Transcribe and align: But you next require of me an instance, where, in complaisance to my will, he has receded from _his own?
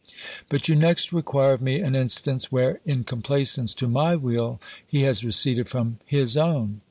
But 0.49 0.67
you 0.67 0.75
next 0.75 1.13
require 1.13 1.53
of 1.53 1.61
me 1.61 1.79
an 1.79 1.93
instance, 1.93 2.51
where, 2.51 2.79
in 2.85 3.03
complaisance 3.03 3.71
to 3.75 3.87
my 3.87 4.15
will, 4.15 4.59
he 4.87 5.03
has 5.03 5.23
receded 5.23 5.69
from 5.69 5.99
_his 6.11 6.35
own? 6.35 6.79